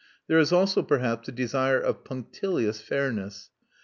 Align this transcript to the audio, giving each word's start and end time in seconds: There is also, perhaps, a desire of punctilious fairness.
There 0.25 0.39
is 0.39 0.51
also, 0.51 0.81
perhaps, 0.81 1.27
a 1.27 1.31
desire 1.31 1.79
of 1.79 2.03
punctilious 2.03 2.81
fairness. 2.81 3.51